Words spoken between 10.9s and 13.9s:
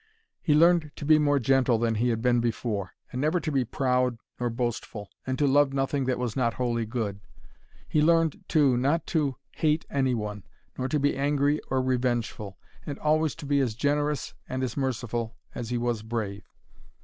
be angry or revengeful, and always to be as